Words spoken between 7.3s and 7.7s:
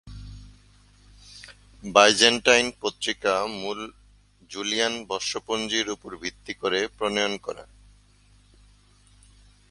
করা।